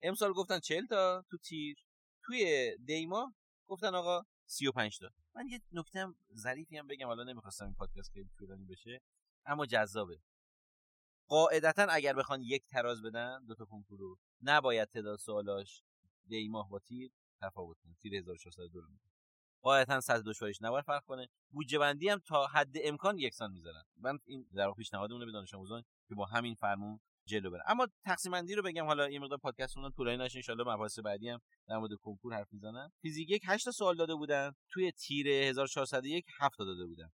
امسال 0.03 0.33
گفتن 0.33 0.61
40 0.61 0.87
تا 0.87 1.25
تو 1.31 1.39
تیر. 1.39 1.77
توی 2.25 2.77
دیما 2.85 3.35
گفتن 3.67 3.95
آقا 3.95 4.23
35 4.47 4.99
تا. 4.99 5.11
من 5.35 5.49
یه 5.49 5.61
نکته 5.73 6.07
ظریفی 6.37 6.77
هم 6.77 6.87
بگم 6.87 7.07
حالا 7.07 7.25
نمی‌خواستم 7.25 7.65
این 7.65 7.75
پادکست 7.75 8.13
خیلی 8.13 8.31
طولانی 8.39 8.65
بشه 8.65 9.01
اما 9.47 9.67
جذابه. 9.67 10.21
قاعدتا 11.29 11.87
اگر 11.91 12.13
بخوان 12.13 12.43
یک 12.43 12.67
تراز 12.67 13.03
بدن 13.03 13.45
دو 13.45 13.55
تا 13.55 13.65
کنکور 13.65 13.99
رو 13.99 14.19
نباید 14.43 14.89
تعداد 14.89 15.19
سوالاش 15.19 15.83
دیما 16.27 16.63
با 16.63 16.79
تیر 16.79 17.11
تفاوت 17.41 17.79
کنه. 17.81 17.95
تیر 17.95 18.15
1402 18.15 18.81
رو 18.81 18.89
قاعدتا 19.63 20.01
سطح 20.01 20.23
دشواریش 20.27 20.63
نباید 20.63 20.85
فرق 20.85 21.05
کنه. 21.05 21.29
بودجه 21.51 21.79
بندی 21.79 22.09
هم 22.09 22.19
تا 22.19 22.47
حد 22.47 22.75
امکان 22.85 23.19
یکسان 23.19 23.53
می‌ذارن. 23.53 23.83
من 23.97 24.19
این 24.25 24.49
در 24.55 24.73
پیشنهادمونه 24.73 25.25
به 25.25 25.33
دانش 25.33 25.55
آموزان 25.55 25.83
که 26.09 26.15
با 26.15 26.25
همین 26.25 26.55
فرمون 26.55 27.01
جلو 27.27 27.51
برن 27.51 27.63
اما 27.67 27.89
تقسیم 28.05 28.33
بندی 28.33 28.55
رو 28.55 28.63
بگم 28.63 28.85
حالا 28.85 29.11
یه 29.11 29.19
مقدار 29.19 29.39
پادکستمون 29.39 29.93
طولانی 29.93 30.25
نشه 30.25 30.39
ان 30.39 30.43
شاء 30.43 30.57
مباحث 30.57 30.99
بعدی 30.99 31.29
هم 31.29 31.41
در 31.69 31.77
مورد 31.77 31.91
کنکور 32.03 32.35
حرف 32.35 32.53
می‌زنن. 32.53 32.93
فیزیک 33.03 33.31
یک 33.31 33.43
8 33.47 33.71
سوال 33.71 33.97
داده 33.97 34.15
بودن 34.15 34.53
توی 34.71 34.93
تیر 34.93 35.29
1401 35.29 36.27
7 36.41 36.59
داده 36.59 36.87
بودن. 36.87 37.11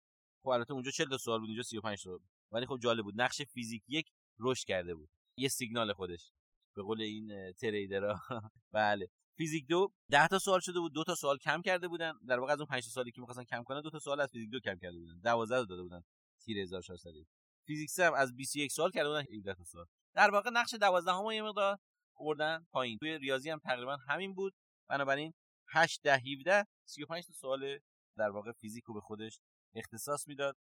خب 0.43 0.50
البته 0.50 0.74
اونجا 0.74 0.91
40 0.91 1.09
تا 1.09 1.17
سوال 1.17 1.39
بود 1.39 1.50
اینجا 1.50 1.63
35 1.63 2.03
تا 2.03 2.19
ولی 2.51 2.65
خب 2.65 2.79
جالب 2.83 3.03
بود 3.03 3.21
نقش 3.21 3.41
فیزیک 3.41 3.83
یک 3.88 4.07
رشد 4.39 4.65
کرده 4.67 4.95
بود. 4.95 5.09
یه 5.38 5.47
سیگنال 5.47 5.93
خودش 5.93 6.31
به 6.75 6.83
قول 6.83 7.01
این 7.01 7.51
تریدرها. 7.51 8.19
بله. 8.71 9.07
فیزیک 9.38 9.67
دو 9.67 9.93
10 10.12 10.27
تا 10.27 10.39
سوال 10.39 10.59
شده 10.59 10.79
بود 10.79 10.93
دو 10.93 11.03
تا 11.03 11.15
سوال 11.15 11.38
کم 11.38 11.62
کرده 11.62 11.88
بودن. 11.88 12.13
در 12.27 12.39
واقع 12.39 12.53
از 12.53 12.59
اون 12.59 12.67
5 12.67 12.83
تا 12.83 12.89
سوالی 12.89 13.12
که 13.12 13.21
می‌خواستن 13.21 13.43
کم 13.43 13.63
کنن 13.63 13.81
دو 13.81 13.89
تا 13.89 14.00
سوال 14.00 14.19
از 14.19 14.31
فیزیک 14.31 14.50
دو 14.50 14.59
کم 14.59 14.77
کرده 14.77 14.97
بودن. 14.97 15.19
12 15.24 15.65
داده 15.65 15.81
بودن 15.81 16.01
تیر 16.45 16.59
1400 16.59 17.12
فیزیک 17.65 17.89
هم 18.00 18.13
از 18.13 18.36
21 18.36 18.72
سوال 18.72 18.91
کرده 18.91 19.10
بودن 19.10 19.25
17 19.38 19.53
تا 19.53 19.63
سوال. 19.63 19.86
در 20.13 20.31
واقع 20.31 20.50
نقش 20.53 20.74
12 20.74 21.12
هم 21.12 21.31
یه 21.31 21.41
مقدار 21.41 21.77
بردن 22.19 22.65
پایین. 22.72 22.98
توی 22.98 23.17
ریاضی 23.17 23.50
هم 23.50 23.60
تقریبا 23.60 23.98
همین 24.07 24.34
بود. 24.34 24.53
بنابراین 24.89 25.34
8 25.69 26.01
10 26.03 26.17
17 26.17 26.65
35 26.86 27.25
تا 27.27 27.34
سوال 27.34 27.79
در 28.17 28.29
واقع 28.29 28.51
فیزیک 28.51 28.84
رو 28.84 28.93
به 28.93 29.01
خودش 29.01 29.39
اختصاص 29.75 30.27
می‌داد. 30.27 30.57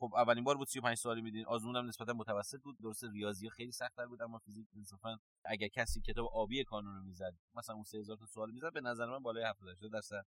خب 0.00 0.14
اولین 0.14 0.44
بار 0.44 0.56
بود 0.56 0.68
35 0.68 0.96
سوالی 0.96 1.22
میدین. 1.22 1.46
آزمون 1.46 1.76
هم 1.76 1.86
نسبتا 1.86 2.12
متوسط 2.12 2.60
بود. 2.60 2.76
درست 2.80 3.04
ریاضی 3.04 3.50
خیلی 3.50 3.72
سختتر 3.72 4.06
بود 4.06 4.22
اما 4.22 4.38
فیزیک 4.38 4.68
انصافا 4.76 5.18
اگر 5.44 5.68
کسی 5.68 6.00
کتاب 6.00 6.26
آبی 6.32 6.64
کانون 6.64 6.94
رو 6.94 7.02
می‌زد 7.02 7.34
مثلا 7.54 7.74
اون 7.74 7.84
3000 7.84 8.16
تا 8.16 8.26
سوال 8.26 8.50
می‌زد 8.50 8.72
به 8.72 8.80
نظر 8.80 9.06
من 9.06 9.18
بالای 9.18 9.44
70 9.44 9.92
درصد 9.92 10.26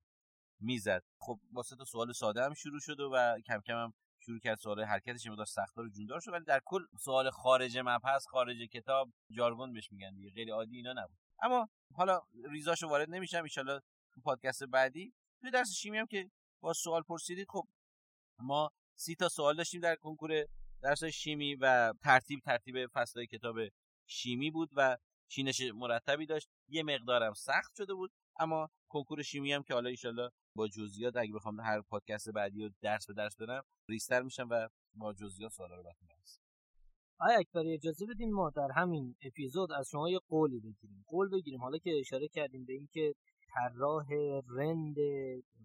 می‌زد. 0.61 1.02
خب 1.20 1.40
واسه 1.52 1.76
تا 1.76 1.85
سوال 1.85 2.12
ساده 2.12 2.44
هم 2.44 2.54
شروع 2.54 2.80
شد 2.80 3.00
و 3.00 3.40
کم 3.47 3.61
کم 3.66 3.75
هم 3.75 3.92
شروع 4.28 4.40
کرد 4.40 4.58
سوال 4.58 4.85
حرکتش 4.85 5.26
مقدار 5.26 5.47
سخت‌تر 5.47 5.80
و 5.80 5.88
جوندار 5.88 6.20
شد 6.20 6.32
ولی 6.32 6.44
در 6.44 6.61
کل 6.64 6.87
سوال 7.00 7.30
خارج 7.30 7.78
مبحث 7.78 8.26
خارج 8.26 8.56
کتاب 8.56 9.12
جارگون 9.30 9.73
بهش 9.73 9.92
میگن 9.92 10.14
دیگه 10.14 10.30
خیلی 10.30 10.50
عادی 10.50 10.76
اینا 10.76 10.92
نبود. 10.92 11.18
اما 11.42 11.68
حالا 11.94 12.20
ریزاشو 12.50 12.88
وارد 12.88 13.11
نمیشم 13.11 13.44
ان 13.56 13.80
تو 14.14 14.20
پادکست 14.25 14.64
بعدی. 14.64 15.14
توی 15.40 15.50
درس 15.50 15.70
شیمی 15.70 15.99
هم 15.99 16.06
که 16.06 16.30
با 16.62 16.73
سوال 16.73 17.02
پرسیدید 17.02 17.47
خب 17.50 17.68
ما 18.38 18.70
سی 18.99 19.14
تا 19.14 19.28
سوال 19.28 19.56
داشتیم 19.56 19.80
در 19.80 19.94
کنکور 19.94 20.44
درس 20.82 21.04
شیمی 21.04 21.54
و 21.54 21.92
ترتیب 22.02 22.40
ترتیب 22.40 22.87
فصلهای 22.87 23.26
کتاب 23.26 23.56
شیمی 24.06 24.50
بود 24.50 24.70
و 24.76 24.97
چینش 25.30 25.61
مرتبی 25.75 26.26
داشت. 26.26 26.49
یه 26.68 26.82
مقدارم 26.82 27.32
سخت 27.32 27.75
شده 27.76 27.94
بود 27.94 28.12
اما 28.38 28.70
کنکور 28.88 29.23
شیمی 29.23 29.52
هم 29.52 29.62
که 29.62 29.75
حالا 29.75 29.88
ایشالله 29.90 30.30
با 30.54 30.68
جزئیات 30.68 31.16
اگه 31.16 31.33
بخوام 31.33 31.61
هر 31.61 31.80
پادکست 31.80 32.28
بعدی 32.30 32.62
رو 32.62 32.71
درس 32.83 33.07
به 33.07 33.14
درس 33.14 33.37
برم 33.37 33.62
ریستر 33.88 34.23
میشم 34.23 34.49
و 34.50 34.68
با 34.95 35.12
جزئیات 35.12 35.52
سوالا 35.52 35.76
رو 35.76 35.83
بهتون 35.83 36.09
برسم 36.09 36.40
آیا 37.21 37.38
اکبری 37.38 37.75
اجازه 37.75 38.07
بدین 38.07 38.33
ما 38.33 38.50
در 38.50 38.68
همین 38.76 39.16
اپیزود 39.23 39.73
از 39.73 39.88
شما 39.88 40.11
یه 40.11 40.18
قولی 40.28 40.61
بگیریم. 40.61 41.04
قول 41.07 41.28
بگیریم 41.28 41.61
حالا 41.61 41.78
که 41.78 41.90
اشاره 42.00 42.28
کردیم 42.28 42.64
به 42.64 42.73
اینکه 42.73 43.14
طراح 43.54 44.07
رند 44.49 44.97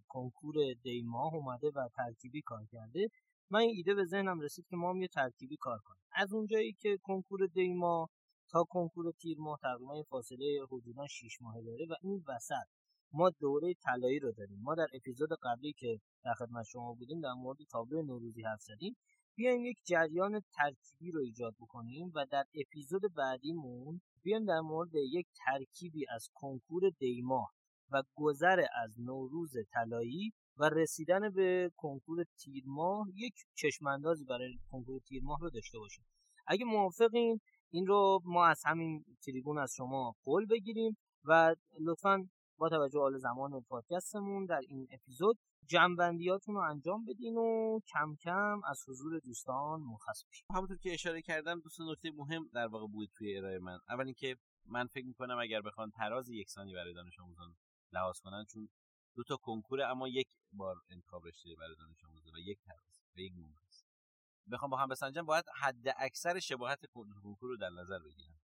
کنکور 0.07 0.55
دیماه 0.83 1.33
اومده 1.33 1.67
و 1.75 1.89
ترکیبی 1.95 2.41
کار 2.41 2.65
کرده 2.71 3.07
من 3.49 3.59
این 3.59 3.73
ایده 3.75 3.93
به 3.93 4.05
ذهنم 4.05 4.39
رسید 4.39 4.65
که 4.69 4.75
ما 4.75 4.89
هم 4.89 5.01
یه 5.01 5.07
ترکیبی 5.07 5.57
کار 5.57 5.77
کنیم. 5.77 6.03
از 6.15 6.33
اونجایی 6.33 6.73
که 6.73 6.97
کنکور 7.03 7.47
دیما 7.47 8.09
تا 8.49 8.63
کنکور 8.63 9.11
تیر 9.11 9.37
ماه 9.39 9.59
تقریبا 9.61 10.03
فاصله 10.03 10.59
حدودا 10.71 11.07
6 11.07 11.41
ماه 11.41 11.61
داره 11.61 11.85
و 11.89 11.93
این 12.01 12.23
وسط 12.27 12.67
ما 13.13 13.29
دوره 13.29 13.73
طلایی 13.73 14.19
رو 14.19 14.31
داریم. 14.31 14.59
ما 14.61 14.75
در 14.75 14.87
اپیزود 14.93 15.29
قبلی 15.43 15.73
که 15.73 15.99
در 16.23 16.33
خدمت 16.33 16.65
شما 16.65 16.93
بودیم 16.93 17.21
در 17.21 17.33
مورد 17.33 17.57
تابلو 17.71 18.01
نوروزی 18.01 18.41
حرف 18.41 18.61
زدیم. 18.61 18.95
بیایم 19.35 19.65
یک 19.65 19.77
جریان 19.83 20.41
ترکیبی 20.53 21.11
رو 21.11 21.19
ایجاد 21.19 21.55
بکنیم 21.59 22.11
و 22.15 22.25
در 22.31 22.45
اپیزود 22.55 23.01
بعدیمون 23.15 24.01
بیایم 24.23 24.45
در 24.45 24.59
مورد 24.59 24.95
یک 24.95 25.27
ترکیبی 25.45 26.05
از 26.09 26.29
کنکور 26.33 26.89
دیماه 26.99 27.53
و 27.91 28.03
گذر 28.15 28.65
از 28.83 28.99
نوروز 28.99 29.53
طلایی 29.73 30.33
و 30.57 30.69
رسیدن 30.69 31.29
به 31.29 31.71
کنکور 31.75 32.23
تیر 32.37 32.63
ماه 32.67 33.07
یک 33.15 33.33
چشماندازی 33.53 34.25
برای 34.25 34.59
کنکور 34.71 34.99
تیر 34.99 35.23
ماه 35.23 35.39
رو 35.41 35.49
داشته 35.49 35.79
باشیم. 35.79 36.05
اگه 36.47 36.65
موافقین 36.65 37.39
این 37.69 37.87
رو 37.87 38.19
ما 38.25 38.45
از 38.45 38.61
همین 38.65 39.05
تریبون 39.25 39.57
از 39.57 39.73
شما 39.75 40.15
قول 40.23 40.45
بگیریم 40.45 40.97
و 41.23 41.55
لطفا 41.79 42.29
با 42.63 42.69
توجه 42.69 42.99
حال 42.99 43.17
زمان 43.17 43.61
پادکستمون 43.61 44.45
در 44.45 44.61
این 44.67 44.87
اپیزود 44.91 45.37
جنبندیاتون 45.65 46.55
رو 46.55 46.61
انجام 46.61 47.05
بدین 47.05 47.37
و 47.37 47.79
کم 47.87 48.15
کم 48.15 48.61
از 48.69 48.83
حضور 48.87 49.19
دوستان 49.19 49.81
مرخص 49.81 50.23
بشیم 50.29 50.45
همونطور 50.49 50.77
که 50.77 50.93
اشاره 50.93 51.21
کردم 51.21 51.59
دوستان 51.59 51.89
نکته 51.89 52.11
مهم 52.11 52.49
در 52.53 52.67
واقع 52.67 52.87
بود 52.87 53.09
توی 53.17 53.37
ارائه 53.37 53.59
من. 53.59 53.79
اول 53.89 54.05
اینکه 54.05 54.37
من 54.65 54.87
فکر 54.87 55.05
می‌کنم 55.05 55.37
اگر 55.39 55.61
بخوان 55.61 55.91
تراز 55.91 56.29
یکسانی 56.29 56.73
برای 56.73 56.93
دانش 56.93 57.19
آموزان 57.19 57.55
لحاظ 57.91 58.19
کنن 58.19 58.45
چون 58.53 58.69
دو 59.15 59.23
تا 59.23 59.37
کنکور 59.37 59.81
اما 59.81 60.07
یک 60.07 60.27
بار 60.53 60.75
انتخاب 60.89 61.27
رشته 61.27 61.49
برای 61.59 61.75
دانش 61.75 62.03
آموزان 62.03 62.33
و 62.35 62.39
یک 62.39 62.59
تراز 62.65 63.01
و 63.15 63.19
یک 63.19 63.33
نمره 63.37 63.63
بخوام 64.51 64.71
با 64.71 64.77
هم 64.77 64.87
بسنجم 64.87 65.25
باید 65.25 65.45
حد 65.61 65.95
اکثر 65.97 66.39
شباهت 66.39 66.85
کنکور 66.85 67.49
رو 67.49 67.57
در 67.57 67.69
نظر 67.69 67.99
بگیرن 67.99 68.39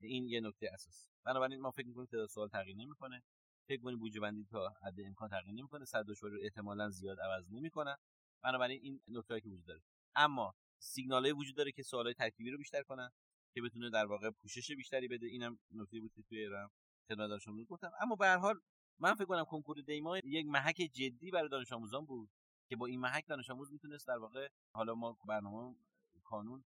این 0.00 0.28
یه 0.28 0.40
نکته 0.40 0.70
اساس. 0.74 1.08
بنابراین 1.24 1.60
ما 1.60 1.70
فکر 1.70 1.86
می‌کنیم 1.86 2.06
تعداد 2.06 2.28
سوال 2.28 2.48
تغییر 2.48 2.76
نمی‌کنه. 2.76 3.22
فکر 3.68 3.82
کنیم 3.82 3.98
بودجه 3.98 4.20
بندی 4.20 4.44
تا 4.44 4.68
حد 4.68 5.00
امکان 5.06 5.28
تغییر 5.28 5.54
نمی‌کنه. 5.54 5.84
صد 5.84 6.04
دشواری 6.08 6.34
رو 6.34 6.40
احتمالا 6.42 6.90
زیاد 6.90 7.20
عوض 7.20 7.52
نمی‌کنن 7.52 7.96
بنابراین 8.42 8.80
این 8.82 9.00
نکته 9.08 9.40
که 9.40 9.48
وجود 9.48 9.66
داره. 9.66 9.80
اما 10.16 10.54
سیگنال 10.78 11.32
وجود 11.32 11.56
داره 11.56 11.72
که 11.72 11.82
سوالای 11.82 12.14
ترکیبی 12.14 12.50
رو 12.50 12.58
بیشتر 12.58 12.82
کنن 12.82 13.10
که 13.54 13.62
بتونه 13.62 13.90
در 13.90 14.06
واقع 14.06 14.30
پوشش 14.30 14.70
بیشتری 14.76 15.08
بده. 15.08 15.26
اینم 15.26 15.58
نکته 15.70 16.00
بود 16.00 16.12
که 16.14 16.22
توی 16.22 16.46
ارائه 16.46 16.68
خدمت 17.08 17.38
شما 17.38 17.64
گفتم 17.64 17.90
اما 18.00 18.16
به 18.16 18.26
هر 18.26 18.36
حال 18.36 18.60
من 19.00 19.14
فکر 19.14 19.24
کنم 19.24 19.44
کنکور 19.44 19.76
دیما 19.80 20.18
یک 20.18 20.46
محک 20.46 20.76
جدی 20.76 21.30
برای 21.30 21.48
دانش 21.48 21.72
آموزان 21.72 22.04
بود 22.04 22.30
که 22.68 22.76
با 22.76 22.86
این 22.86 23.00
محک 23.00 23.28
دانش 23.28 23.50
آموز 23.50 23.72
می‌تونست 23.72 24.06
در 24.06 24.18
واقع 24.18 24.48
حالا 24.74 24.94
ما 24.94 25.18
برنامه 25.28 25.76
کانون 26.24 26.64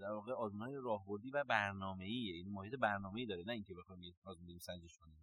در 0.00 0.10
واقع 0.10 0.32
آزمونهای 0.32 0.76
راهبردی 0.82 1.30
و 1.30 1.44
برنامه‌ایه 1.44 2.34
این 2.34 2.52
محیط 2.52 2.74
برنامه‌ای 2.74 3.26
داره. 3.26 3.44
نه 3.44 3.52
اینکه 3.52 3.74
بخوایم 3.74 4.00
آزمون 4.24 4.58
سنجش 4.58 4.98
کنیم. 4.98 5.16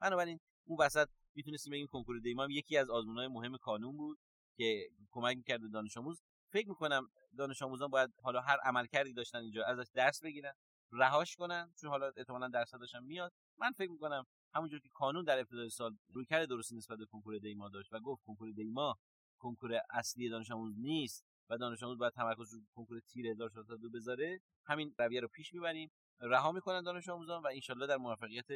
بنابراین 0.00 0.40
اون 0.64 0.78
وسط 0.80 1.08
می‌تونستیم 1.34 1.72
بگیم 1.72 1.86
کنکور 1.86 2.18
دیما 2.18 2.46
یکی 2.50 2.76
از 2.76 2.90
آزمونهای 2.90 3.28
مهم 3.28 3.56
کانون 3.56 3.96
بود 3.96 4.18
که 4.56 4.88
کمک 5.10 5.36
می‌کرد 5.36 5.60
به 5.60 5.68
دانش 5.68 5.96
آموز. 5.96 6.22
فکر 6.52 6.68
می‌کنم 6.68 7.10
دانش 7.38 7.62
آموزان 7.62 7.88
باید 7.88 8.10
حالا 8.22 8.40
هر 8.40 8.58
عملکردی 8.64 9.12
داشتن 9.12 9.38
اینجا 9.38 9.64
ازش 9.64 9.90
درس 9.94 10.22
بگیرن 10.22 10.52
رهاش 10.92 11.36
کنن 11.36 11.72
چون 11.80 11.90
حالا 11.90 12.12
احتمالا 12.16 12.48
درس 12.48 12.70
داشتن 12.74 13.04
میاد. 13.04 13.32
من 13.58 13.72
فکر 13.72 13.90
می‌کنم 13.90 14.26
همونجور 14.54 14.80
که 14.80 14.88
کانون 14.92 15.24
در 15.24 15.38
ابتدای 15.38 15.70
سال 15.70 15.96
رویکرد 16.08 16.48
درستی 16.48 16.76
نسبت 16.76 16.98
به 16.98 17.06
کنکور 17.06 17.38
دیما 17.38 17.68
داشت 17.68 17.92
و 17.92 18.00
گفت 18.00 18.22
کنکور 18.24 18.52
دیما 18.52 18.98
کنکور 19.38 19.80
اصلی 19.90 20.28
دانش 20.28 20.50
آموز 20.50 20.74
نیست 20.78 21.24
و 21.50 21.58
دانش 21.58 21.82
آموز 21.82 21.98
باید 21.98 22.12
تمرکز 22.12 22.54
رو 22.54 22.60
کنکور 22.74 23.00
تیر 23.00 23.26
1402 23.26 23.90
بذاره 23.90 24.40
همین 24.64 24.94
رویه 24.98 25.20
رو 25.20 25.28
پیش 25.28 25.54
می‌بریم. 25.54 25.90
رها 26.20 26.52
می‌کنن 26.52 26.82
دانش 26.82 27.08
آموزان 27.08 27.42
و 27.42 27.46
انشالله 27.52 27.86
در 27.86 27.96
موفقیت 27.96 28.46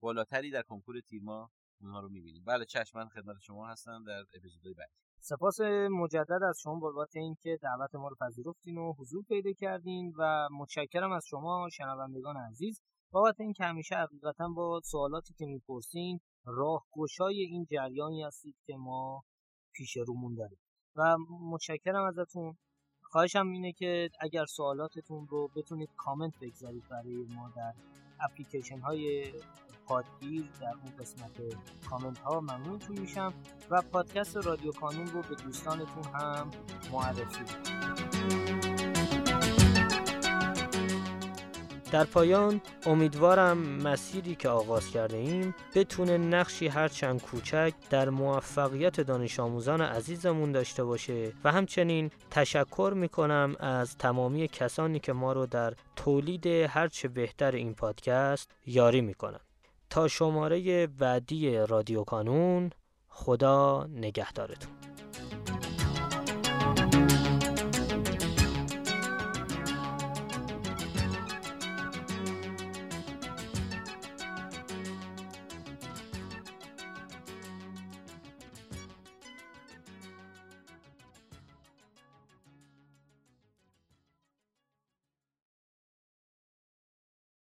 بالاتری 0.00 0.50
در 0.50 0.62
کنکور 0.62 1.00
تیرما 1.00 1.50
اونها 1.80 2.00
رو 2.00 2.08
می‌بینیم. 2.08 2.44
بله 2.46 2.64
چشمن 2.64 3.08
خدمت 3.08 3.36
شما 3.40 3.68
هستم 3.68 4.04
در 4.04 4.24
اپیزودهای 4.34 4.74
بعدی. 4.74 4.92
سپاس 5.20 5.60
مجدد 5.90 6.42
از 6.48 6.60
شما 6.62 6.80
بابت 6.80 7.16
اینکه 7.16 7.58
دعوت 7.62 7.94
ما 7.94 8.08
رو 8.08 8.16
پذیرفتین 8.20 8.78
و 8.78 8.92
حضور 8.92 9.24
پیدا 9.28 9.52
کردین 9.52 10.12
و 10.18 10.48
متشکرم 10.52 11.12
از 11.12 11.26
شما 11.26 11.68
شنوندگان 11.72 12.36
عزیز. 12.36 12.80
بابت 13.10 13.40
اینکه 13.40 13.64
همیشه 13.64 13.94
حقیقتا 13.96 14.48
با 14.48 14.80
سوالاتی 14.84 15.34
که 15.34 15.46
می‌پرسین 15.46 16.20
راهگشای 16.44 17.40
این 17.40 17.66
جریانی 17.70 18.22
هستید 18.22 18.56
که 18.66 18.76
ما 18.76 19.24
پیش 19.72 19.96
رومون 19.96 20.34
داریم. 20.34 20.58
و 20.96 21.16
متشکرم 21.40 22.04
ازتون. 22.04 22.56
خواهشم 23.02 23.48
اینه 23.48 23.72
که 23.72 24.10
اگر 24.20 24.44
سوالاتتون 24.44 25.26
رو 25.28 25.48
بتونید 25.56 25.90
کامنت 25.96 26.32
بگذارید 26.42 26.88
برای 26.90 27.26
ما 27.34 27.52
در 27.56 27.74
اپلیکیشن 28.20 28.78
های 28.78 29.32
پادگیر 29.86 30.44
در 30.60 30.74
اون 30.84 30.92
قسمت 30.98 31.40
کامنت 31.90 32.18
ها 32.18 32.40
ممنونتون 32.40 32.98
میشم 32.98 33.34
و 33.70 33.82
پادکست 33.82 34.36
رادیو 34.36 34.72
کانون 34.72 35.06
رو 35.06 35.22
به 35.22 35.34
دوستانتون 35.34 36.04
هم 36.14 36.50
معرفی 36.92 37.44
در 41.94 42.04
پایان 42.04 42.60
امیدوارم 42.86 43.58
مسیری 43.58 44.34
که 44.34 44.48
آغاز 44.48 44.90
کرده 44.90 45.16
ایم 45.16 45.54
بتونه 45.74 46.18
نقشی 46.18 46.68
هرچند 46.68 47.22
کوچک 47.22 47.72
در 47.90 48.08
موفقیت 48.08 49.00
دانش 49.00 49.40
آموزان 49.40 49.80
عزیزمون 49.80 50.52
داشته 50.52 50.84
باشه 50.84 51.32
و 51.44 51.52
همچنین 51.52 52.10
تشکر 52.30 52.92
می‌کنم 52.96 53.56
از 53.60 53.96
تمامی 53.96 54.48
کسانی 54.48 55.00
که 55.00 55.12
ما 55.12 55.32
رو 55.32 55.46
در 55.46 55.74
تولید 55.96 56.46
هرچه 56.46 57.08
بهتر 57.08 57.52
این 57.52 57.74
پادکست 57.74 58.50
یاری 58.66 59.00
می‌کنن 59.00 59.40
تا 59.90 60.08
شماره 60.08 60.86
بعدی 60.86 61.56
رادیو 61.56 62.04
کانون 62.04 62.70
خدا 63.08 63.86
نگهدارتون. 63.90 64.83